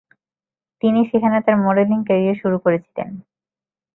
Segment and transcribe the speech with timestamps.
[0.83, 3.09] তিনি সেখানে তার মডেলিং ক্যারিয়ার শুরু করেছিলেন।